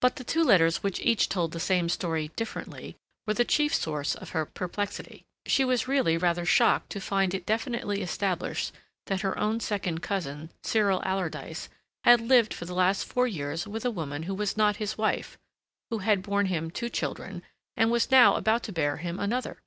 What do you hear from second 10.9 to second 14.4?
Alardyce, had lived for the last four years with a woman who